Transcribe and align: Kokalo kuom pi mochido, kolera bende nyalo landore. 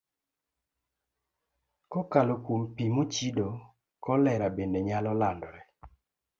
Kokalo 1.91 2.35
kuom 2.45 2.61
pi 2.75 2.83
mochido, 2.95 3.47
kolera 4.03 4.47
bende 4.55 4.79
nyalo 4.87 5.11
landore. 5.21 5.61